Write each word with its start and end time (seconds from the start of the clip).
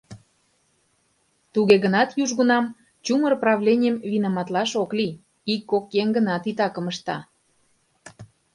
Туге 1.53 1.75
гынат 1.85 2.09
южгунам 2.23 2.65
чумыр 3.05 3.33
правленийым 3.43 3.95
винаматлаш 4.11 4.71
ок 4.83 4.91
лий, 4.97 5.19
ик-кок 5.53 5.85
еҥ 6.01 6.07
гына 6.17 6.35
титакым 6.43 6.85
ышта. 6.91 7.17